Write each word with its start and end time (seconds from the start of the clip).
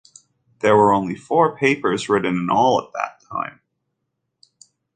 There 0.61 0.75
were 0.75 0.93
only 0.95 1.13
four 1.15 1.55
papers 1.55 2.09
written 2.09 2.35
in 2.35 2.49
all 2.49 2.81
at 2.81 2.91
that 2.93 3.21
time. 3.29 3.61